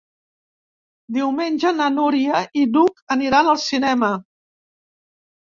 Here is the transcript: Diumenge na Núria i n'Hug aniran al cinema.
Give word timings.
Diumenge 1.17 1.73
na 1.81 1.89
Núria 1.97 2.41
i 2.63 2.65
n'Hug 2.71 3.05
aniran 3.19 3.53
al 3.53 3.61
cinema. 3.67 4.11